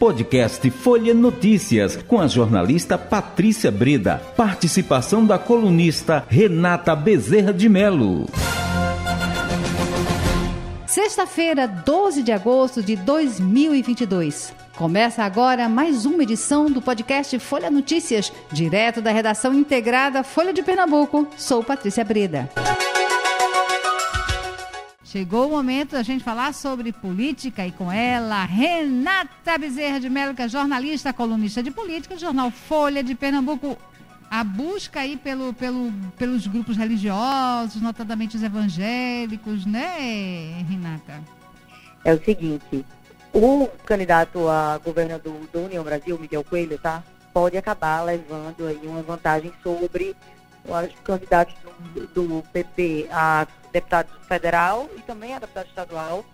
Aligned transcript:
Podcast 0.00 0.70
Folha 0.70 1.12
Notícias, 1.12 1.94
com 1.94 2.18
a 2.18 2.26
jornalista 2.26 2.96
Patrícia 2.96 3.70
Breda. 3.70 4.16
Participação 4.34 5.26
da 5.26 5.38
colunista 5.38 6.24
Renata 6.26 6.96
Bezerra 6.96 7.52
de 7.52 7.68
Melo. 7.68 8.26
Sexta-feira, 10.86 11.68
12 11.68 12.22
de 12.22 12.32
agosto 12.32 12.82
de 12.82 12.96
2022. 12.96 14.54
Começa 14.74 15.22
agora 15.22 15.68
mais 15.68 16.06
uma 16.06 16.22
edição 16.22 16.70
do 16.70 16.80
podcast 16.80 17.38
Folha 17.38 17.70
Notícias, 17.70 18.32
direto 18.50 19.02
da 19.02 19.12
redação 19.12 19.52
integrada 19.52 20.24
Folha 20.24 20.54
de 20.54 20.62
Pernambuco. 20.62 21.28
Sou 21.36 21.62
Patrícia 21.62 22.02
Breda. 22.02 22.48
Chegou 25.10 25.48
o 25.48 25.50
momento 25.50 25.90
da 25.90 26.04
gente 26.04 26.22
falar 26.22 26.54
sobre 26.54 26.92
política 26.92 27.66
e 27.66 27.72
com 27.72 27.90
ela, 27.90 28.44
Renata 28.44 29.58
Bezerra 29.58 29.98
de 29.98 30.08
Mello, 30.08 30.36
que 30.36 30.42
é 30.42 30.48
jornalista, 30.48 31.12
colunista 31.12 31.60
de 31.60 31.72
política, 31.72 32.16
jornal 32.16 32.52
Folha 32.52 33.02
de 33.02 33.16
Pernambuco. 33.16 33.76
A 34.30 34.44
busca 34.44 35.00
aí 35.00 35.16
pelo, 35.16 35.52
pelo, 35.52 35.92
pelos 36.16 36.46
grupos 36.46 36.76
religiosos, 36.76 37.82
notadamente 37.82 38.36
os 38.36 38.42
evangélicos, 38.44 39.66
né, 39.66 40.64
Renata? 40.68 41.20
É 42.04 42.14
o 42.14 42.24
seguinte, 42.24 42.86
o 43.34 43.68
candidato 43.84 44.48
a 44.48 44.78
governador 44.78 45.34
do 45.52 45.64
União 45.64 45.82
Brasil, 45.82 46.16
Miguel 46.20 46.44
Coelho, 46.44 46.78
tá? 46.78 47.02
Pode 47.34 47.56
acabar 47.56 48.04
levando 48.04 48.64
aí 48.64 48.80
uma 48.84 49.02
vantagem 49.02 49.52
sobre 49.60 50.14
os 50.64 51.00
candidatos 51.00 51.54
do, 51.94 52.06
do 52.08 52.42
PP 52.52 53.08
a 53.10 53.46
deputado 53.72 54.08
federal 54.26 54.88
e 54.96 55.00
também 55.02 55.34
a 55.34 55.38
deputado 55.38 55.66
estadual. 55.66 56.24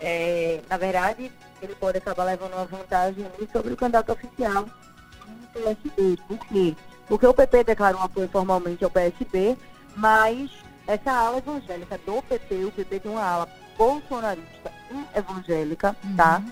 É, 0.00 0.60
na 0.68 0.76
verdade, 0.76 1.32
ele 1.60 1.74
pode 1.74 1.98
acabar 1.98 2.24
levando 2.24 2.54
uma 2.54 2.64
vantagem 2.64 3.26
sobre 3.52 3.72
o 3.72 3.76
candidato 3.76 4.12
oficial 4.12 4.64
do 4.64 5.48
PSB. 5.52 6.18
Por 6.28 6.38
quê? 6.46 6.76
Porque 7.06 7.26
o 7.26 7.34
PP 7.34 7.64
declarou 7.64 8.00
apoio 8.02 8.28
formalmente 8.28 8.84
ao 8.84 8.90
PSB, 8.90 9.56
mas 9.96 10.50
essa 10.86 11.10
ala 11.10 11.38
evangélica 11.38 11.98
do 11.98 12.22
PP, 12.22 12.64
o 12.64 12.72
PP 12.72 13.00
tem 13.00 13.10
uma 13.10 13.22
ala 13.22 13.48
bolsonarista 13.76 14.72
e 14.90 15.18
evangélica, 15.18 15.96
uhum. 16.04 16.16
tá? 16.16 16.42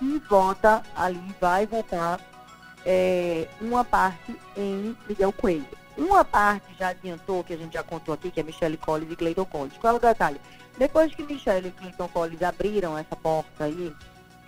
E 0.00 0.18
vota 0.28 0.82
ali, 0.96 1.34
vai 1.40 1.66
votar 1.66 2.20
é, 2.84 3.48
uma 3.60 3.84
parte 3.84 4.36
em 4.56 4.96
Miguel 5.08 5.32
Coelho. 5.32 5.81
Uma 5.96 6.24
parte 6.24 6.74
já 6.78 6.88
adiantou, 6.88 7.44
que 7.44 7.52
a 7.52 7.56
gente 7.56 7.74
já 7.74 7.82
contou 7.82 8.14
aqui, 8.14 8.30
que 8.30 8.40
é 8.40 8.42
Michelle 8.42 8.76
Collins 8.76 9.12
e 9.12 9.16
Clayton 9.16 9.44
Collins. 9.44 9.76
Qual 9.78 9.94
é 9.94 9.96
o 9.96 10.00
detalhe? 10.00 10.40
Depois 10.78 11.14
que 11.14 11.22
Michelle 11.22 11.68
e 11.68 11.72
Clayton 11.72 12.08
Collins 12.08 12.42
abriram 12.42 12.96
essa 12.96 13.14
porta 13.14 13.64
aí, 13.64 13.92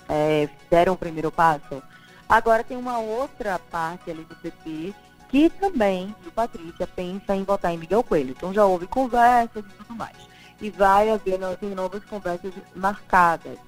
é, 0.09 0.49
deram 0.71 0.95
o 0.95 0.97
primeiro 0.97 1.31
passo, 1.31 1.83
agora 2.29 2.65
tem 2.65 2.77
uma 2.77 2.99
outra 2.99 3.59
parte 3.59 4.11
ali 4.11 4.25
do 4.25 4.35
PP 4.37 4.95
que 5.35 5.51
também, 5.51 6.15
o 6.25 6.31
Patrícia, 6.31 6.87
pensa 6.87 7.35
em 7.35 7.43
votar 7.43 7.75
em 7.75 7.79
Miguel 7.79 8.05
Coelho. 8.05 8.31
Então 8.31 8.55
já 8.55 8.65
houve 8.65 8.87
conversas 8.87 9.65
e 9.65 9.69
tudo 9.69 9.95
mais. 9.97 10.17
E 10.61 10.71
vai 10.71 11.11
haver 11.11 11.41
novas 11.75 12.05
conversas 12.05 12.55
marcadas. 12.73 13.59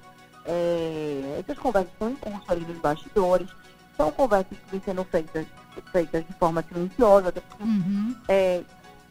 É, 0.45 1.39
essas 1.39 1.59
conversas 1.59 1.91
estão 1.91 2.09
em 2.09 2.15
curso 2.15 2.45
ali 2.47 2.61
nos 2.61 2.77
bastidores. 2.77 3.49
São 3.97 4.11
conversas 4.11 4.57
que 4.57 4.71
vêm 4.71 4.81
sendo 4.85 5.03
feitas 5.03 5.45
feitas 5.91 6.25
de 6.25 6.33
forma 6.33 6.63
silenciosa. 6.63 7.33
Uhum. 7.59 8.15
É, 8.27 8.61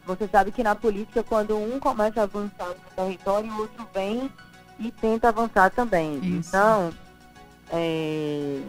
você 0.05 0.27
sabe 0.27 0.51
que 0.51 0.63
na 0.63 0.75
política, 0.75 1.23
quando 1.23 1.57
um 1.57 1.79
começa 1.79 2.21
a 2.21 2.23
avançar 2.23 2.69
no 2.69 3.03
território, 3.03 3.51
o 3.51 3.59
outro 3.59 3.87
vem 3.93 4.31
e 4.79 4.91
tenta 4.91 5.29
avançar 5.29 5.69
também. 5.71 6.17
Isso. 6.19 6.49
Então, 6.49 6.93
é, 7.71 8.61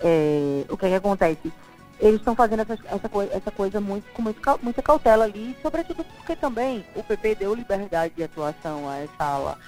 é, 0.00 0.64
o 0.68 0.76
que, 0.76 0.86
é 0.86 0.88
que 0.90 0.94
acontece? 0.94 1.52
Eles 1.98 2.20
estão 2.20 2.34
fazendo 2.34 2.60
essa, 2.60 2.78
essa, 2.86 3.08
coisa, 3.08 3.32
essa 3.32 3.50
coisa 3.50 3.80
muito, 3.80 4.10
com 4.12 4.22
muito, 4.22 4.40
muita 4.60 4.82
cautela 4.82 5.24
ali, 5.24 5.56
sobretudo 5.62 6.04
porque 6.04 6.34
também 6.34 6.84
o 6.96 7.02
PP 7.02 7.36
deu 7.36 7.54
liberdade 7.54 8.14
de 8.14 8.24
atuação 8.24 8.88
a 8.88 8.98
essa 8.98 9.24
ala 9.24 9.58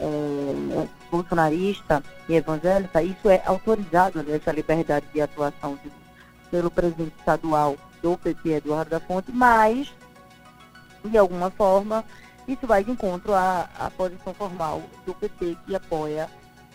é, 0.00 0.88
bolsonarista 1.10 2.02
e 2.28 2.34
evangélica. 2.34 3.02
Isso 3.02 3.28
é 3.28 3.42
autorizado, 3.44 4.22
né, 4.22 4.36
essa 4.36 4.52
liberdade 4.52 5.06
de 5.12 5.20
atuação 5.20 5.78
de 5.82 5.90
pelo 6.50 6.70
presidente 6.70 7.14
estadual 7.18 7.76
do 8.02 8.16
PT, 8.16 8.54
Eduardo 8.54 8.90
da 8.90 9.00
Fonte, 9.00 9.30
mas, 9.30 9.92
de 11.04 11.18
alguma 11.18 11.50
forma, 11.50 12.04
isso 12.46 12.66
vai 12.66 12.82
de 12.82 12.90
encontro 12.90 13.34
à, 13.34 13.68
à 13.78 13.90
posição 13.90 14.32
formal 14.32 14.82
do 15.04 15.14
PT 15.14 15.56
que 15.66 15.76
apoia 15.76 16.28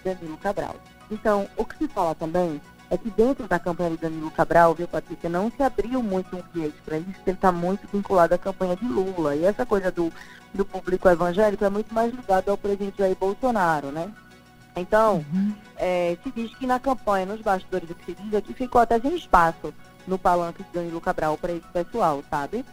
Danilo 0.04 0.38
Cabral. 0.38 0.76
Então, 1.10 1.48
o 1.58 1.66
que 1.66 1.78
se 1.78 1.88
fala 1.88 2.14
também 2.14 2.62
é 2.94 2.98
que 2.98 3.10
dentro 3.10 3.48
da 3.48 3.58
campanha 3.58 3.90
de 3.90 3.98
Danilo 3.98 4.30
Cabral, 4.30 4.76
viu, 4.76 4.88
Patrícia, 4.88 5.28
não 5.28 5.50
se 5.50 5.64
abriu 5.64 6.04
muito 6.04 6.38
um 6.38 6.44
viés 6.54 6.76
para 6.86 7.00
isso, 7.00 7.10
porque 7.14 7.32
ele 7.32 7.38
está 7.38 7.52
muito 7.52 7.88
vinculado 7.92 8.36
à 8.36 8.38
campanha 8.38 8.76
de 8.76 8.86
Lula. 8.86 9.36
E 9.36 9.46
essa 9.46 9.66
coisa 9.66 9.92
do, 9.92 10.14
do 10.54 10.64
público 10.64 11.10
evangélico 11.10 11.66
é 11.66 11.72
muito 11.72 11.92
mais 11.92 12.14
ligado 12.14 12.50
ao 12.50 12.58
presidente 12.58 13.00
Jair 13.00 13.18
Bolsonaro, 13.20 13.88
né? 13.88 14.14
Então, 14.76 15.26
uhum. 15.34 15.56
é, 15.76 16.16
se 16.24 16.30
diz 16.30 16.54
que 16.56 16.68
na 16.68 16.80
campanha, 16.80 17.26
nos 17.26 17.42
bastidores, 17.42 17.90
o 17.90 17.96
que 17.96 18.06
se 18.06 18.14
diz 18.14 18.32
é 18.32 18.42
que 18.42 18.54
ficou 18.54 18.80
até 18.80 19.00
sem 19.00 19.16
espaço 19.16 19.74
no 20.06 20.20
palanque 20.20 20.62
de 20.62 20.70
Danilo 20.72 21.02
Cabral 21.02 21.36
para 21.36 21.52
esse 21.52 21.68
pessoal, 21.74 22.24
sabe? 22.30 22.64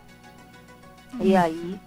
Uhum. 1.14 1.20
E 1.22 1.34
aí, 1.34 1.80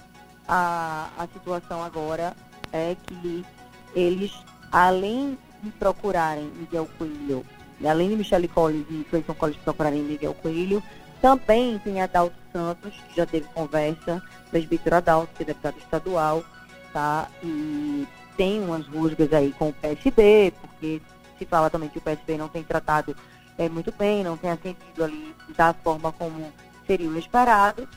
a, 0.47 1.07
a 1.19 1.27
situação 1.27 1.83
agora 1.83 2.35
é 2.71 2.97
que 3.05 3.45
eles, 3.93 4.33
além 4.71 5.37
de 5.61 5.69
procurarem 5.69 6.51
Miguel 6.55 6.89
Coelho, 6.97 7.45
além 7.87 8.09
de 8.09 8.15
Michele 8.15 8.47
Collins 8.47 8.85
e 8.89 9.03
Cleiton 9.09 9.33
Collins 9.33 9.57
procurarem 9.57 10.01
Miguel 10.01 10.33
Coelho, 10.35 10.81
também 11.21 11.79
tem 11.79 12.01
Adalto 12.01 12.35
Santos, 12.51 12.93
que 13.07 13.15
já 13.15 13.25
teve 13.25 13.47
conversa, 13.53 14.21
presbítero 14.51 14.97
Adalto, 14.97 15.33
que 15.35 15.43
é 15.43 15.45
deputado 15.45 15.77
estadual, 15.77 16.43
tá? 16.91 17.27
E 17.41 18.07
tem 18.35 18.61
umas 18.61 18.85
rusgas 18.87 19.31
aí 19.33 19.53
com 19.57 19.69
o 19.69 19.73
PSB, 19.73 20.53
porque 20.59 21.01
se 21.37 21.45
fala 21.45 21.69
também 21.69 21.89
que 21.89 21.97
o 21.97 22.01
PSB 22.01 22.37
não 22.37 22.49
tem 22.49 22.63
tratado 22.63 23.15
é, 23.57 23.69
muito 23.69 23.91
bem, 23.91 24.23
não 24.23 24.37
tem 24.37 24.51
atendido 24.51 25.03
ali 25.03 25.35
da 25.55 25.73
forma 25.73 26.11
como 26.11 26.51
seria 26.85 27.09
o 27.09 27.17
esperado. 27.17 27.87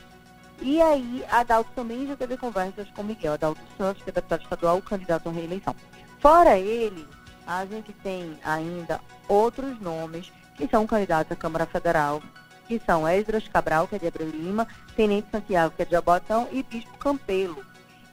E 0.61 0.81
aí, 0.81 1.23
Adalto 1.29 1.69
também 1.75 2.07
já 2.07 2.15
teve 2.15 2.35
conversas 2.37 2.87
com 2.91 3.03
Miguel 3.03 3.33
Adalto 3.33 3.61
Santos, 3.77 4.01
que 4.03 4.09
é 4.09 4.13
deputado 4.13 4.41
estadual, 4.41 4.81
candidato 4.81 5.29
à 5.29 5.31
reeleição. 5.31 5.75
Fora 6.19 6.57
ele, 6.57 7.05
a 7.47 7.65
gente 7.65 7.93
tem 8.03 8.37
ainda 8.43 8.99
outros 9.27 9.79
nomes 9.79 10.31
que 10.55 10.67
são 10.67 10.85
candidatos 10.85 11.31
à 11.31 11.35
Câmara 11.35 11.65
Federal, 11.65 12.21
que 12.67 12.79
são 12.85 13.07
Esdras 13.07 13.47
Cabral, 13.47 13.87
que 13.87 13.95
é 13.95 13.99
de 13.99 14.07
Abreu 14.07 14.29
Lima, 14.29 14.67
Tenente 14.95 15.29
Santiago, 15.31 15.73
que 15.75 15.81
é 15.81 15.85
de 15.85 15.91
Jabotão, 15.91 16.47
e 16.51 16.61
Bispo 16.61 16.97
Campelo, 16.97 17.65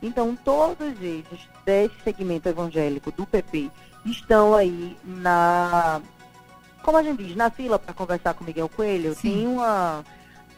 então, 0.05 0.37
todos 0.45 0.93
esses 1.01 1.49
desse 1.65 1.95
segmento 2.05 2.47
evangélico 2.47 3.11
do 3.11 3.25
PP 3.25 3.71
estão 4.05 4.55
aí 4.55 4.99
na, 5.03 6.03
como 6.83 6.99
a 6.99 7.03
gente 7.03 7.25
diz, 7.25 7.35
na 7.35 7.49
fila 7.49 7.79
para 7.79 7.95
conversar 7.95 8.35
com 8.35 8.45
Miguel 8.45 8.69
Coelho. 8.69 9.15
Sim. 9.15 9.33
Tem 9.33 9.47
uma 9.47 10.05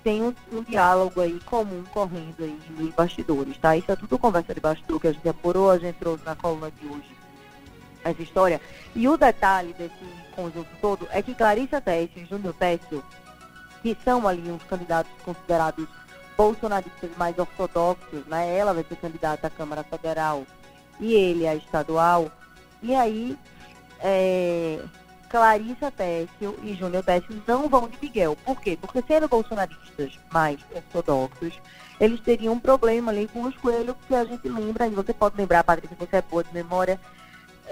tem 0.02 0.22
um, 0.22 0.34
um, 0.52 0.62
diálogo 0.62 1.20
aí 1.20 1.38
comum 1.46 1.84
correndo 1.92 2.42
aí 2.42 2.58
nos 2.70 2.92
bastidores, 2.94 3.56
tá? 3.58 3.76
Isso 3.76 3.90
é 3.90 3.96
tudo 3.96 4.18
conversa 4.18 4.52
de 4.52 4.60
bastidor 4.60 5.00
que 5.00 5.08
a 5.08 5.12
gente 5.12 5.28
apurou, 5.28 5.70
a 5.70 5.78
gente 5.78 5.96
trouxe 5.96 6.24
na 6.24 6.34
coluna 6.34 6.70
de 6.70 6.86
hoje 6.86 7.15
essa 8.10 8.22
história. 8.22 8.60
E 8.94 9.08
o 9.08 9.16
detalhe 9.16 9.72
desse 9.74 9.94
conjunto 10.34 10.68
todo 10.80 11.08
é 11.10 11.22
que 11.22 11.34
Clarissa 11.34 11.80
Teste 11.80 12.20
e 12.20 12.26
Júnior 12.26 12.54
Teste, 12.54 13.02
que 13.82 13.96
são 14.04 14.26
ali 14.26 14.50
uns 14.50 14.62
candidatos 14.64 15.12
considerados 15.24 15.86
bolsonaristas 16.36 17.10
mais 17.16 17.38
ortodoxos, 17.38 18.26
né? 18.26 18.56
Ela 18.56 18.74
vai 18.74 18.84
ser 18.84 18.96
candidata 18.96 19.46
à 19.46 19.50
Câmara 19.50 19.82
Federal 19.84 20.44
e 21.00 21.14
ele 21.14 21.46
à 21.46 21.54
estadual. 21.54 22.30
E 22.82 22.94
aí, 22.94 23.36
é, 24.00 24.78
Clarissa 25.28 25.90
Tessio 25.90 26.58
e 26.62 26.74
Júnior 26.74 27.04
Tessio 27.04 27.42
não 27.46 27.68
vão 27.68 27.88
de 27.88 27.98
Miguel. 28.00 28.36
Por 28.44 28.60
quê? 28.60 28.76
Porque 28.80 29.02
sendo 29.06 29.28
bolsonaristas 29.28 30.18
mais 30.30 30.60
ortodoxos, 30.74 31.54
eles 31.98 32.20
teriam 32.20 32.54
um 32.54 32.60
problema 32.60 33.10
ali 33.10 33.28
com 33.28 33.42
os 33.42 33.56
coelhos, 33.56 33.96
que 34.06 34.14
a 34.14 34.24
gente 34.24 34.48
lembra, 34.48 34.86
e 34.86 34.90
você 34.90 35.14
pode 35.14 35.36
lembrar, 35.36 35.64
Patrícia, 35.64 35.96
você 35.98 36.16
é 36.16 36.22
boa 36.22 36.44
de 36.44 36.52
memória, 36.52 37.00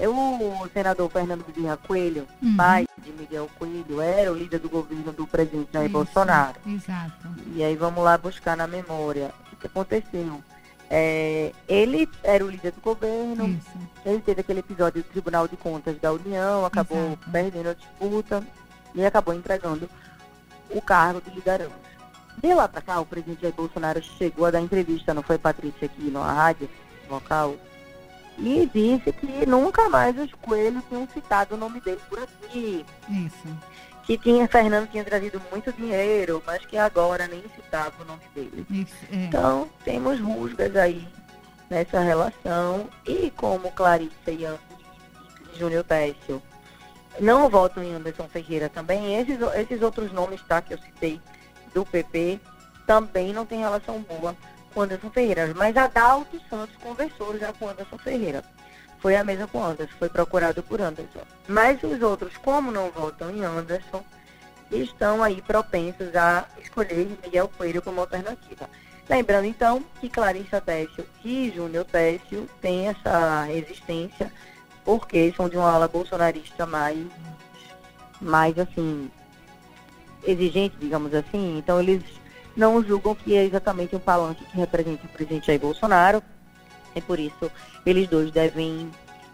o 0.00 0.68
senador 0.72 1.10
Fernando 1.10 1.44
Bezerra 1.44 1.76
Coelho, 1.76 2.26
uhum. 2.42 2.56
pai 2.56 2.86
de 2.98 3.12
Miguel 3.12 3.48
Coelho, 3.58 4.00
era 4.00 4.32
o 4.32 4.34
líder 4.34 4.58
do 4.58 4.68
governo 4.68 5.12
do 5.12 5.26
presidente 5.26 5.68
Jair 5.72 5.86
Isso, 5.86 5.92
Bolsonaro. 5.92 6.58
Exato. 6.66 7.28
E 7.54 7.62
aí 7.62 7.76
vamos 7.76 8.02
lá 8.02 8.18
buscar 8.18 8.56
na 8.56 8.66
memória 8.66 9.30
o 9.52 9.56
que 9.56 9.66
aconteceu. 9.66 10.42
É, 10.90 11.52
ele 11.68 12.08
era 12.22 12.44
o 12.44 12.50
líder 12.50 12.72
do 12.72 12.80
governo, 12.80 13.48
Isso. 13.48 13.78
ele 14.04 14.20
teve 14.20 14.40
aquele 14.40 14.60
episódio 14.60 15.02
do 15.02 15.08
Tribunal 15.08 15.48
de 15.48 15.56
Contas 15.56 15.98
da 15.98 16.12
União, 16.12 16.64
acabou 16.64 16.98
Exato. 16.98 17.30
perdendo 17.30 17.68
a 17.70 17.74
disputa 17.74 18.44
e 18.94 19.04
acabou 19.04 19.34
entregando 19.34 19.88
o 20.70 20.82
cargo 20.82 21.20
de 21.20 21.30
liderança. 21.34 21.84
De 22.42 22.52
lá 22.52 22.68
para 22.68 22.82
cá, 22.82 23.00
o 23.00 23.06
presidente 23.06 23.42
Jair 23.42 23.54
Bolsonaro 23.54 24.02
chegou 24.02 24.46
a 24.46 24.50
dar 24.50 24.60
entrevista, 24.60 25.14
não 25.14 25.22
foi, 25.22 25.38
Patrícia, 25.38 25.86
aqui 25.86 26.10
na 26.10 26.32
rádio 26.32 26.68
local, 27.08 27.54
e 28.38 28.68
disse 28.72 29.12
que 29.12 29.46
nunca 29.46 29.88
mais 29.88 30.18
os 30.18 30.32
coelhos 30.34 30.82
tinham 30.88 31.08
citado 31.08 31.54
o 31.54 31.58
nome 31.58 31.80
dele 31.80 32.00
por 32.08 32.18
aqui. 32.18 32.84
Isso. 33.08 33.48
Que 34.04 34.18
tinha, 34.18 34.46
Fernando 34.46 34.90
tinha 34.90 35.04
trazido 35.04 35.40
muito 35.50 35.72
dinheiro, 35.72 36.42
mas 36.46 36.64
que 36.66 36.76
agora 36.76 37.26
nem 37.26 37.42
citava 37.54 38.02
o 38.02 38.04
nome 38.04 38.22
dele. 38.34 38.66
Isso, 38.70 38.94
é. 39.10 39.16
Então, 39.16 39.68
temos 39.84 40.20
rusgas 40.20 40.76
aí 40.76 41.06
nessa 41.70 42.00
relação. 42.00 42.88
E 43.06 43.30
como 43.30 43.70
Clarice 43.72 44.12
e 44.28 45.58
Júnior 45.58 45.84
Técio 45.84 46.42
não 47.20 47.48
votam 47.48 47.82
em 47.82 47.94
Anderson 47.94 48.28
Ferreira 48.28 48.68
também, 48.68 49.16
esses, 49.16 49.38
esses 49.54 49.80
outros 49.80 50.12
nomes 50.12 50.42
tá, 50.42 50.60
que 50.60 50.74
eu 50.74 50.78
citei 50.78 51.20
do 51.72 51.84
PP 51.84 52.40
também 52.86 53.32
não 53.32 53.46
tem 53.46 53.60
relação 53.60 54.00
boa 54.02 54.36
com 54.74 54.82
Anderson 54.82 55.10
Ferreira. 55.10 55.54
Mas 55.56 55.76
Adalto 55.76 56.38
Santos 56.50 56.76
conversou 56.82 57.38
já 57.38 57.52
com 57.52 57.68
Anderson 57.68 57.96
Ferreira. 57.96 58.44
Foi 58.98 59.16
a 59.16 59.24
mesma 59.24 59.46
com 59.46 59.62
Anderson, 59.62 59.94
foi 59.98 60.08
procurado 60.08 60.62
por 60.62 60.80
Anderson. 60.80 61.20
Mas 61.46 61.82
os 61.82 62.02
outros, 62.02 62.36
como 62.38 62.72
não 62.72 62.90
votam 62.90 63.30
em 63.30 63.44
Anderson, 63.44 64.04
estão 64.70 65.22
aí 65.22 65.40
propensos 65.42 66.14
a 66.16 66.46
escolher 66.60 67.06
Miguel 67.22 67.48
Coelho 67.56 67.80
como 67.80 68.00
alternativa. 68.00 68.68
Lembrando 69.08 69.44
então 69.44 69.84
que 70.00 70.08
Clarissa 70.08 70.60
Técio 70.60 71.06
e 71.22 71.52
Júnior 71.54 71.84
Técio 71.84 72.48
têm 72.60 72.88
essa 72.88 73.42
resistência 73.42 74.32
porque 74.84 75.32
são 75.36 75.48
de 75.48 75.56
uma 75.56 75.70
ala 75.70 75.88
bolsonarista 75.88 76.66
mais, 76.66 77.06
mais 78.20 78.58
assim, 78.58 79.10
exigente, 80.22 80.76
digamos 80.78 81.12
assim. 81.14 81.58
Então 81.58 81.80
eles 81.80 82.02
não 82.56 82.82
julgam 82.82 83.14
que 83.14 83.36
é 83.36 83.44
exatamente 83.44 83.94
um 83.96 84.00
palanque 84.00 84.44
que 84.44 84.56
representa 84.56 85.04
o 85.04 85.08
presidente 85.08 85.46
Jair 85.46 85.60
Bolsonaro. 85.60 86.22
E 86.94 87.00
por 87.00 87.18
isso 87.18 87.50
eles 87.84 88.08
dois 88.08 88.30
devem 88.30 88.90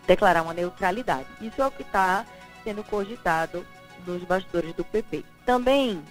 declarar 0.06 0.42
uma 0.42 0.54
neutralidade. 0.54 1.26
Isso 1.40 1.60
é 1.60 1.66
o 1.66 1.70
que 1.70 1.82
está 1.82 2.24
sendo 2.64 2.82
cogitado 2.84 3.64
nos 4.06 4.22
bastidores 4.24 4.74
do 4.74 4.84
PP. 4.84 5.24
Também 5.44 6.02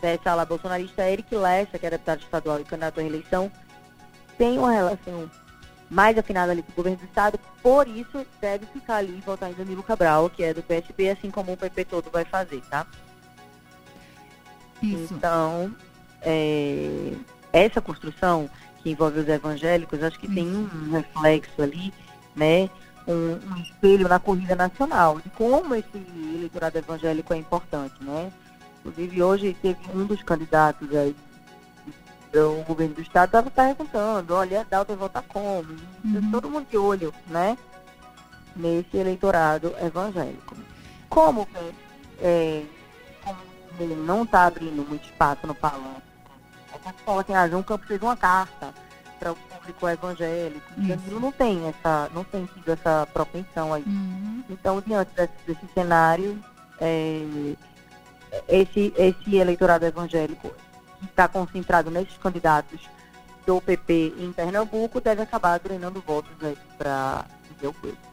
dessa 0.00 0.30
ala 0.30 0.44
bolsonarista, 0.44 1.08
Eric 1.08 1.34
Lessa, 1.34 1.78
que 1.78 1.86
é 1.86 1.90
deputado 1.90 2.20
estadual 2.20 2.60
e 2.60 2.64
candidato 2.64 2.98
à 2.98 3.02
reeleição, 3.02 3.50
tem 4.38 4.58
uma 4.58 4.72
relação 4.72 5.30
mais 5.90 6.16
afinada 6.16 6.52
ali 6.52 6.62
com 6.62 6.72
o 6.72 6.74
governo 6.74 6.98
do 6.98 7.04
estado, 7.04 7.38
por 7.62 7.86
isso 7.86 8.26
deve 8.40 8.64
ficar 8.66 8.96
ali 8.96 9.18
e 9.18 9.20
votar 9.20 9.50
em 9.50 9.54
Danilo 9.54 9.82
Cabral, 9.82 10.30
que 10.30 10.42
é 10.42 10.54
do 10.54 10.62
PSB, 10.62 11.10
assim 11.10 11.30
como 11.30 11.52
o 11.52 11.56
PP 11.56 11.84
todo 11.84 12.10
vai 12.10 12.24
fazer, 12.24 12.62
tá? 12.70 12.86
Isso. 14.82 15.12
Então, 15.12 15.74
é, 16.24 17.12
essa 17.52 17.80
construção 17.80 18.48
que 18.82 18.90
envolve 18.90 19.20
os 19.20 19.28
evangélicos, 19.28 20.02
acho 20.02 20.18
que 20.18 20.32
tem 20.32 20.46
um 20.46 20.90
reflexo 20.90 21.62
ali, 21.62 21.92
né? 22.34 22.68
Um, 23.06 23.34
um, 23.34 23.56
espelho 23.60 24.08
na 24.08 24.20
corrida 24.20 24.54
nacional 24.54 25.20
de 25.20 25.28
como 25.30 25.74
esse 25.74 25.88
eleitorado 26.36 26.78
evangélico 26.78 27.34
é 27.34 27.36
importante, 27.36 27.94
né? 28.00 28.32
Inclusive 28.80 29.22
hoje 29.22 29.56
teve 29.60 29.78
um 29.94 30.04
dos 30.04 30.22
candidatos 30.22 30.94
aí 30.94 31.14
do 32.32 32.64
governo 32.64 32.94
do 32.94 33.02
estado 33.02 33.26
estava 33.26 33.50
perguntando, 33.50 34.34
olha, 34.34 34.66
a 34.70 34.82
vai 34.84 34.96
votar 34.96 35.22
como? 35.28 35.76
Uhum. 36.04 36.30
Todo 36.30 36.50
mundo 36.50 36.66
de 36.70 36.76
olho, 36.76 37.12
né? 37.28 37.58
Nesse 38.56 38.96
eleitorado 38.96 39.74
evangélico. 39.80 40.56
Como, 41.08 41.46
é, 42.20 42.64
como 43.24 43.38
ele 43.78 43.94
não 43.96 44.22
está 44.22 44.46
abrindo 44.46 44.86
muito 44.88 45.04
espaço 45.04 45.46
no 45.46 45.54
palanque 45.54 46.11
a 46.84 46.90
escola 46.90 47.24
tem 47.24 47.34
razão, 47.34 47.60
o 47.60 47.64
campo 47.64 47.86
fez 47.86 48.00
uma 48.02 48.16
carta 48.16 48.72
para 49.18 49.32
o 49.32 49.36
público 49.36 49.88
evangélico. 49.88 50.66
Danilo 50.76 51.20
não 51.20 51.32
tem 51.32 51.68
essa, 51.68 52.10
não 52.12 52.24
tem 52.24 52.44
tido 52.46 52.72
essa 52.72 53.06
propensão 53.12 53.72
aí. 53.72 53.84
Uhum. 53.86 54.42
Então, 54.50 54.82
diante 54.84 55.14
desse, 55.14 55.32
desse 55.46 55.66
cenário, 55.72 56.38
é, 56.80 57.54
esse, 58.48 58.92
esse 58.96 59.36
eleitorado 59.36 59.84
evangélico 59.84 60.50
que 60.98 61.04
está 61.06 61.28
concentrado 61.28 61.90
nesses 61.90 62.16
candidatos 62.18 62.80
do 63.46 63.60
PP 63.60 64.14
em 64.18 64.32
Pernambuco 64.32 65.00
deve 65.00 65.22
acabar 65.22 65.58
drenando 65.58 66.00
votos 66.00 66.32
para 66.78 67.24
o 67.62 67.72
Coelho. 67.74 68.11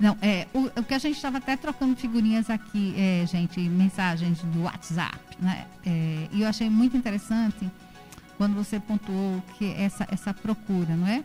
Não, 0.00 0.16
é, 0.22 0.46
o, 0.54 0.70
o, 0.80 0.84
que 0.84 0.94
a 0.94 0.98
gente 0.98 1.16
estava 1.16 1.38
até 1.38 1.56
trocando 1.56 1.96
figurinhas 1.96 2.48
aqui, 2.48 2.94
é, 2.96 3.26
gente, 3.26 3.58
mensagens 3.60 4.40
do 4.42 4.62
WhatsApp, 4.62 5.18
né? 5.40 5.66
É, 5.84 6.28
e 6.32 6.42
eu 6.42 6.48
achei 6.48 6.70
muito 6.70 6.96
interessante 6.96 7.68
quando 8.36 8.54
você 8.54 8.78
pontuou 8.78 9.42
que 9.56 9.74
essa, 9.74 10.06
essa 10.10 10.32
procura, 10.32 10.94
não 10.94 11.06
é? 11.06 11.24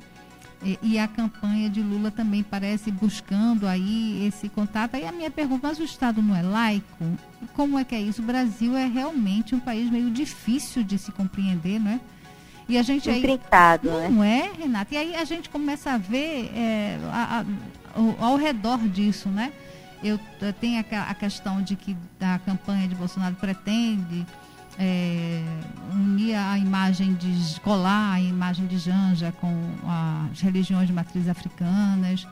E, 0.63 0.79
e, 0.81 0.99
a 0.99 1.07
campanha 1.07 1.69
de 1.69 1.81
Lula 1.81 2.09
também 2.09 2.41
parece 2.41 2.89
buscando 2.89 3.67
aí 3.67 4.25
esse 4.25 4.47
contato. 4.47 4.95
Aí 4.95 5.05
a 5.05 5.11
minha 5.11 5.29
pergunta, 5.29 5.67
mas 5.67 5.77
o 5.77 5.83
Estado 5.83 6.21
não 6.21 6.33
é 6.33 6.41
laico? 6.41 7.05
Como 7.53 7.77
é 7.77 7.83
que 7.83 7.93
é 7.93 8.01
isso? 8.01 8.21
O 8.21 8.25
Brasil 8.25 8.75
é 8.75 8.85
realmente 8.85 9.53
um 9.53 9.59
país 9.59 9.91
meio 9.91 10.09
difícil 10.09 10.81
de 10.81 10.97
se 10.97 11.11
compreender, 11.11 11.79
não 11.79 11.91
é? 11.91 11.99
E 12.67 12.77
a 12.77 12.81
gente 12.81 13.09
aí, 13.09 13.19
Intrincado, 13.19 13.91
né? 13.91 14.09
Não 14.09 14.23
é, 14.23 14.51
Renata? 14.57 14.95
E 14.95 14.97
aí 14.97 15.15
a 15.15 15.25
gente 15.25 15.49
começa 15.49 15.91
a 15.91 15.97
ver 15.97 16.49
é, 16.55 16.97
a, 17.11 17.41
a, 17.41 17.45
ao 18.19 18.35
redor 18.35 18.79
disso, 18.87 19.29
né? 19.29 19.53
Eu, 20.03 20.19
eu 20.41 20.51
tenho 20.53 20.83
a, 20.91 21.01
a, 21.03 21.13
questão 21.13 21.61
de 21.61 21.75
que 21.75 21.95
a 22.19 22.37
campanha 22.39 22.87
de 22.87 22.95
Bolsonaro 22.95 23.35
pretende 23.35 24.25
é, 24.77 25.41
unir 25.93 26.35
a 26.35 26.57
imagem 26.57 27.13
de 27.13 27.59
colar 27.61 28.13
a 28.13 28.21
imagem 28.21 28.65
de 28.67 28.77
Janja 28.77 29.31
com 29.39 29.53
as 30.31 30.41
religiões 30.41 30.87
de 30.87 30.93
matriz 30.93 31.29
africanas. 31.29 32.27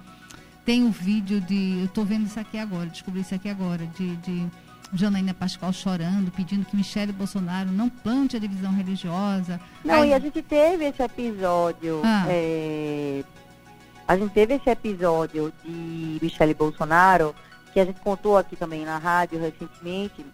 Tem 0.65 0.83
o 0.83 0.87
um 0.87 0.91
vídeo 0.91 1.39
de. 1.39 1.79
Eu 1.79 1.85
estou 1.85 2.03
vendo 2.03 2.25
isso 2.25 2.39
aqui 2.39 2.57
agora, 2.57 2.87
descobri 2.87 3.21
isso 3.21 3.33
aqui 3.33 3.49
agora, 3.49 3.87
de, 3.97 4.17
de 4.17 4.45
Janaína 4.93 5.33
Pascoal 5.33 5.71
chorando, 5.71 6.29
pedindo 6.31 6.65
que 6.65 6.75
Michele 6.75 7.13
Bolsonaro 7.13 7.71
não 7.71 7.89
plante 7.89 8.35
a 8.35 8.39
divisão 8.39 8.73
religiosa. 8.73 9.61
Não, 9.83 10.01
Aí... 10.01 10.09
e 10.09 10.13
a 10.13 10.19
gente 10.19 10.41
teve 10.41 10.85
esse 10.85 11.01
episódio. 11.01 12.01
Ah. 12.03 12.25
É 12.27 13.23
a 14.11 14.17
gente 14.17 14.33
teve 14.33 14.55
esse 14.55 14.69
episódio 14.69 15.53
de 15.63 16.19
Michele 16.21 16.53
Bolsonaro, 16.53 17.33
que 17.71 17.79
a 17.79 17.85
gente 17.85 18.01
contou 18.01 18.37
aqui 18.37 18.57
também 18.57 18.83
na 18.83 18.97
rádio 18.97 19.39
recentemente, 19.39 20.25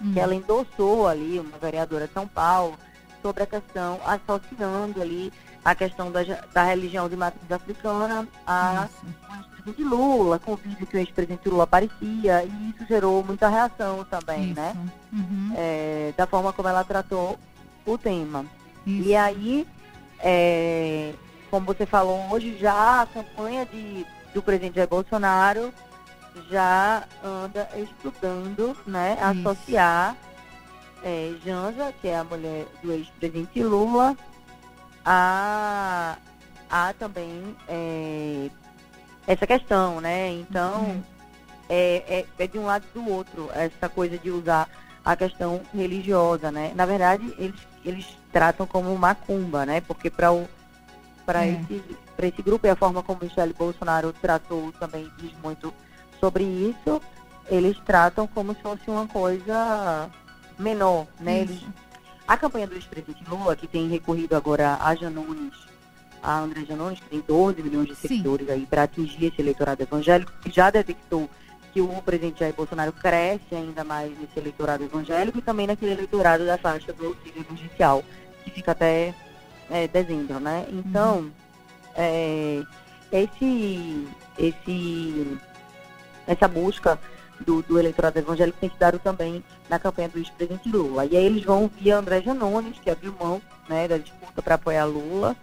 hum. 0.00 0.12
que 0.12 0.20
ela 0.20 0.32
endossou 0.32 1.08
ali, 1.08 1.40
uma 1.40 1.58
vereadora 1.58 2.06
de 2.06 2.12
São 2.12 2.28
Paulo, 2.28 2.78
sobre 3.20 3.42
a 3.42 3.46
questão, 3.46 3.98
associando 4.06 5.02
ali 5.02 5.32
a 5.64 5.74
questão 5.74 6.12
da, 6.12 6.20
da 6.54 6.62
religião 6.62 7.08
de 7.08 7.16
matriz 7.16 7.50
africana 7.50 8.28
a 8.46 8.88
ex-presidente 9.40 9.82
Lula, 9.82 10.38
com 10.38 10.52
o 10.52 10.56
vídeo 10.56 10.86
que 10.86 10.96
o 10.96 11.00
ex-presidente 11.00 11.48
Lula 11.48 11.64
aparecia, 11.64 12.44
e 12.44 12.70
isso 12.70 12.86
gerou 12.86 13.24
muita 13.24 13.48
reação 13.48 14.04
também, 14.04 14.52
isso. 14.52 14.54
né? 14.54 14.76
Uhum. 15.12 15.52
É, 15.56 16.14
da 16.16 16.28
forma 16.28 16.52
como 16.52 16.68
ela 16.68 16.84
tratou 16.84 17.36
o 17.84 17.98
tema. 17.98 18.44
Isso. 18.86 19.08
E 19.08 19.16
aí, 19.16 19.66
é, 20.20 21.12
como 21.56 21.64
você 21.64 21.86
falou 21.86 22.20
hoje, 22.30 22.58
já 22.58 23.00
a 23.00 23.06
campanha 23.06 23.64
de, 23.64 24.04
do 24.34 24.42
presidente 24.42 24.74
Jair 24.76 24.86
Bolsonaro 24.86 25.72
já 26.50 27.04
anda 27.24 27.66
estudando, 27.78 28.76
né, 28.86 29.14
Isso. 29.14 29.48
associar 29.48 30.14
é, 31.02 31.32
Janja, 31.42 31.94
que 31.98 32.08
é 32.08 32.18
a 32.18 32.24
mulher 32.24 32.66
do 32.82 32.92
ex-presidente 32.92 33.62
Lula, 33.62 34.14
a, 35.02 36.18
a 36.68 36.92
também 36.98 37.56
é, 37.66 38.50
essa 39.26 39.46
questão, 39.46 39.98
né? 39.98 40.32
Então, 40.32 40.80
uhum. 40.80 41.02
é, 41.70 42.18
é, 42.18 42.26
é 42.38 42.46
de 42.46 42.58
um 42.58 42.66
lado 42.66 42.84
e 42.84 42.98
do 42.98 43.10
outro, 43.10 43.48
essa 43.54 43.88
coisa 43.88 44.18
de 44.18 44.30
usar 44.30 44.68
a 45.02 45.16
questão 45.16 45.62
religiosa, 45.74 46.52
né? 46.52 46.72
Na 46.74 46.84
verdade, 46.84 47.32
eles, 47.38 47.60
eles 47.82 48.18
tratam 48.30 48.66
como 48.66 48.94
macumba, 48.98 49.64
né? 49.64 49.80
Porque 49.80 50.10
para 50.10 50.30
o 50.32 50.46
para 51.26 51.44
é. 51.44 51.50
esse, 51.50 51.82
esse 52.22 52.42
grupo 52.42 52.66
e 52.66 52.70
a 52.70 52.76
forma 52.76 53.02
como 53.02 53.20
Michele 53.20 53.52
Bolsonaro 53.52 54.12
tratou 54.12 54.72
também 54.78 55.10
diz 55.18 55.32
muito 55.42 55.74
sobre 56.20 56.44
isso. 56.44 57.02
Eles 57.48 57.76
tratam 57.84 58.26
como 58.26 58.54
se 58.54 58.62
fosse 58.62 58.88
uma 58.88 59.06
coisa 59.06 60.08
menor, 60.58 61.06
né? 61.20 61.40
Eles, 61.40 61.60
a 62.26 62.36
campanha 62.36 62.66
do 62.66 62.74
ex-presidente 62.74 63.28
Lula, 63.28 63.54
que 63.54 63.66
tem 63.66 63.88
recorrido 63.88 64.34
agora 64.34 64.78
a 64.80 64.94
Janones, 64.94 65.54
a 66.22 66.38
André 66.38 66.64
Janones, 66.64 66.98
que 67.00 67.08
tem 67.08 67.20
12 67.20 67.62
milhões 67.62 67.88
de 67.88 67.94
seguidores 67.94 68.46
Sim. 68.46 68.52
aí 68.52 68.66
para 68.66 68.84
atingir 68.84 69.26
esse 69.26 69.40
eleitorado 69.40 69.82
evangélico, 69.82 70.32
que 70.40 70.50
já 70.50 70.70
detectou 70.70 71.28
que 71.72 71.80
o 71.80 72.02
presidente 72.02 72.40
Jair 72.40 72.54
Bolsonaro 72.54 72.92
cresce 72.92 73.54
ainda 73.54 73.84
mais 73.84 74.10
nesse 74.18 74.38
eleitorado 74.38 74.82
evangélico 74.82 75.38
e 75.38 75.42
também 75.42 75.66
naquele 75.66 75.92
eleitorado 75.92 76.46
da 76.46 76.56
faixa 76.56 76.92
do 76.92 77.06
auxílio 77.06 77.44
emergencial, 77.48 78.02
que 78.42 78.50
fica 78.50 78.72
até 78.72 79.14
é, 79.70 79.88
dezembro, 79.88 80.40
né? 80.40 80.66
Então, 80.70 81.18
uhum. 81.18 81.32
é, 81.96 82.62
esse, 83.10 84.08
esse, 84.38 85.38
essa 86.26 86.48
busca 86.48 86.98
do, 87.40 87.62
do, 87.62 87.78
eleitorado 87.78 88.18
evangélico 88.18 88.58
tem 88.58 88.70
se 88.70 88.78
dado 88.78 88.98
também 88.98 89.44
na 89.68 89.78
campanha 89.78 90.08
do 90.08 90.18
ex-presidente 90.18 90.68
Lula. 90.68 91.06
E 91.06 91.16
aí 91.16 91.24
eles 91.24 91.44
vão 91.44 91.70
via 91.80 91.98
André 91.98 92.22
Janones, 92.22 92.78
que 92.78 92.90
abriu 92.90 93.14
mão 93.18 93.40
né, 93.68 93.88
da 93.88 93.98
disputa 93.98 94.40
para 94.42 94.54
apoiar 94.54 94.84
Lula, 94.84 95.36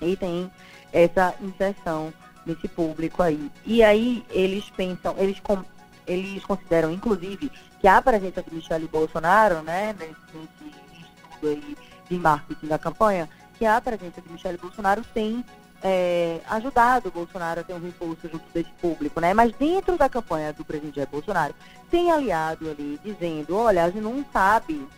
e 0.00 0.16
tem 0.16 0.50
essa 0.92 1.34
inserção 1.40 2.12
nesse 2.44 2.68
público 2.68 3.22
aí. 3.22 3.50
E 3.64 3.82
aí 3.82 4.24
eles 4.30 4.68
pensam, 4.70 5.14
eles, 5.18 5.40
com, 5.40 5.62
eles 6.06 6.44
consideram, 6.44 6.90
inclusive, 6.90 7.50
que 7.80 7.88
a 7.88 8.00
presença 8.02 8.42
de 8.42 8.54
Michele 8.54 8.88
Bolsonaro, 8.88 9.62
né, 9.62 9.94
nesse, 9.98 10.14
nesse 10.34 11.00
estudo 11.00 11.48
aí 11.48 11.76
de 12.08 12.16
marketing 12.16 12.66
da 12.66 12.78
campanha, 12.78 13.28
que 13.58 13.64
a 13.64 13.80
presença 13.80 14.20
de 14.20 14.30
Michele 14.30 14.58
Bolsonaro 14.58 15.02
tem 15.14 15.44
é, 15.82 16.40
ajudado 16.48 17.10
o 17.10 17.12
Bolsonaro 17.12 17.60
a 17.60 17.62
ter 17.62 17.74
um 17.74 17.80
reforço 17.80 18.22
junto 18.22 18.44
desse 18.54 18.70
público, 18.80 19.20
né? 19.20 19.34
Mas 19.34 19.52
dentro 19.52 19.98
da 19.98 20.08
campanha 20.08 20.52
do 20.52 20.64
presidente 20.64 20.96
Jair 20.96 21.08
Bolsonaro, 21.08 21.54
tem 21.90 22.10
aliado 22.10 22.70
ali 22.70 22.98
dizendo, 23.04 23.56
olha, 23.56 23.84
a 23.84 23.90
gente 23.90 24.02
não 24.02 24.24
sabe 24.32 24.88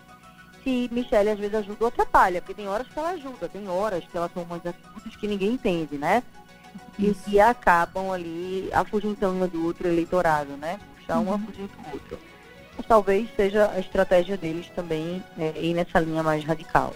se 0.63 0.89
Michelle 0.93 1.31
às 1.31 1.39
vezes 1.39 1.55
ajuda 1.55 1.77
ou 1.81 1.89
atrapalha, 1.89 2.41
porque 2.41 2.55
tem 2.55 2.69
horas 2.69 2.87
que 2.87 2.99
ela 2.99 3.11
ajuda, 3.11 3.49
tem 3.49 3.69
horas 3.69 4.05
que 4.05 4.17
ela 4.17 4.29
toma 4.29 4.47
umas 4.47 4.67
atitudes 4.67 5.17
que 5.17 5.27
ninguém 5.27 5.53
entende, 5.53 5.99
né? 5.99 6.23
E 6.99 7.13
que 7.13 7.41
acabam 7.41 8.13
ali 8.13 8.71
afugentando 8.73 9.47
do 9.49 9.65
outro 9.65 9.89
eleitorado, 9.89 10.57
né? 10.57 10.79
Puxar 10.99 11.19
um 11.19 11.27
uhum. 11.27 11.35
afugenta 11.35 11.73
o 11.85 11.93
outro. 11.93 12.19
Mas 12.77 12.87
talvez 12.87 13.29
seja 13.35 13.71
a 13.71 13.81
estratégia 13.81 14.37
deles 14.37 14.71
também 14.75 15.23
é, 15.39 15.53
ir 15.61 15.75
nessa 15.75 15.99
linha 16.01 16.23
mais 16.23 16.45
radical. 16.45 16.95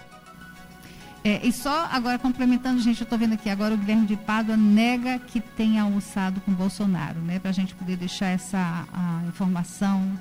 É, 1.22 1.46
e 1.46 1.52
só 1.52 1.86
agora 1.92 2.18
complementando, 2.18 2.80
gente, 2.80 3.00
eu 3.00 3.04
estou 3.04 3.18
vendo 3.18 3.34
aqui 3.34 3.50
agora 3.50 3.74
o 3.74 3.76
Guilherme 3.76 4.06
de 4.06 4.16
Pádua 4.16 4.56
nega 4.56 5.18
que 5.18 5.38
tenha 5.38 5.82
almoçado 5.82 6.40
com 6.40 6.52
Bolsonaro, 6.52 7.20
né? 7.20 7.38
Para 7.38 7.50
a 7.50 7.54
gente 7.54 7.74
poder 7.74 7.96
deixar 7.96 8.28
essa 8.28 8.86
informação 9.28 10.18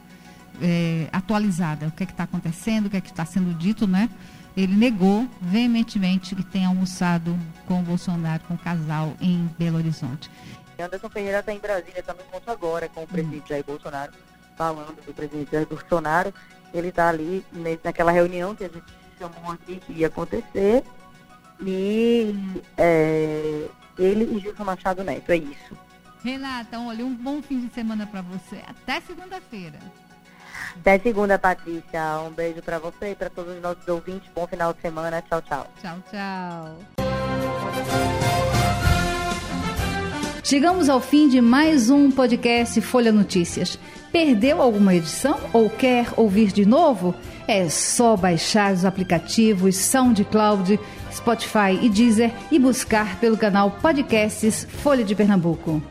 é, 0.62 1.08
atualizada, 1.12 1.88
o 1.88 1.92
que 1.92 2.04
é 2.04 2.06
está 2.06 2.24
acontecendo, 2.24 2.88
o 2.88 2.89
que 2.89 2.98
é 2.98 3.01
que 3.01 3.10
está 3.10 3.25
sendo 3.25 3.58
dito, 3.58 3.88
né? 3.88 4.10
Ele 4.58 4.75
negou 4.75 5.25
veementemente 5.39 6.36
que 6.36 6.44
tenha 6.44 6.68
almoçado 6.68 7.38
com 7.66 7.82
Bolsonaro, 7.82 8.44
com 8.46 8.56
o 8.56 8.58
casal 8.58 9.13
em 9.22 9.50
Belo 9.58 9.78
Horizonte. 9.78 10.30
Anderson 10.78 11.10
Ferreira 11.10 11.39
está 11.39 11.54
em 11.54 11.60
Brasília, 11.60 12.04
também 12.04 12.25
encontro 12.25 12.51
agora 12.51 12.89
com 12.89 13.04
o 13.04 13.08
presidente 13.08 13.44
hum. 13.44 13.48
Jair 13.48 13.63
Bolsonaro, 13.66 14.12
falando 14.60 14.94
do 15.06 15.13
presidente 15.13 15.54
Jair 15.54 15.66
Bolsonaro. 15.66 16.34
Ele 16.74 16.89
está 16.89 17.08
ali 17.08 17.46
naquela 17.82 18.12
reunião 18.12 18.54
que 18.54 18.66
a 18.66 18.68
gente 18.68 18.84
chamou 19.18 19.54
aqui 19.54 19.78
que 19.78 19.94
ia 19.94 20.08
acontecer. 20.08 20.84
E 21.66 22.36
é, 22.78 23.68
ele 23.98 24.36
e 24.36 24.39
Gilson 24.39 24.66
Machado 24.66 25.01
Neto, 25.04 25.32
é 25.32 25.38
isso. 25.38 25.78
Renata, 26.22 26.78
olha, 26.78 27.06
um 27.06 27.16
bom 27.16 27.42
fim 27.42 27.66
de 27.66 27.74
semana 27.74 28.06
para 28.06 28.22
você. 28.22 28.62
Até 28.68 29.00
segunda-feira. 29.00 29.80
Até 30.75 31.00
segunda, 31.00 31.39
Patrícia. 31.39 32.20
Um 32.28 32.32
beijo 32.32 32.62
para 32.62 32.80
você 32.80 33.12
e 33.12 33.16
para 33.16 33.30
todos 33.30 33.56
os 33.56 33.62
nossos 33.62 33.88
ouvintes. 33.88 34.30
Bom 34.36 34.46
final 34.46 34.74
de 34.74 34.82
semana. 34.82 35.22
Tchau, 35.22 35.42
tchau. 35.42 35.68
Tchau, 35.82 35.98
tchau. 36.12 36.78
Chegamos 40.44 40.89
ao 40.89 41.00
fim 41.00 41.30
de 41.30 41.42
mais 41.42 41.89
um 41.89 42.12
podcast 42.12 42.82
Folha 42.82 43.12
Notícias. 43.12 43.80
Perdeu 44.12 44.62
alguma 44.62 44.96
edição 44.96 45.39
ou 45.54 45.70
quer 45.70 46.08
ouvir 46.18 46.51
de 46.51 46.66
novo? 46.66 47.13
É 47.48 47.70
só 47.70 48.16
baixar 48.16 48.74
os 48.74 48.86
aplicativos 48.86 49.75
SoundCloud, 49.75 50.80
Spotify 51.12 51.80
e 51.82 51.89
Deezer 51.89 52.32
e 52.51 52.60
buscar 52.60 53.20
pelo 53.20 53.38
canal 53.38 53.72
Podcasts 53.82 54.68
Folha 54.84 55.04
de 55.04 55.16
Pernambuco. 55.16 55.82